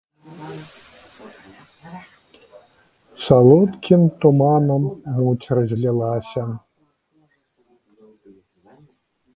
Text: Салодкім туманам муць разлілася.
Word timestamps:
Салодкім 3.25 4.01
туманам 4.25 4.83
муць 5.19 5.49
разлілася. 5.59 6.43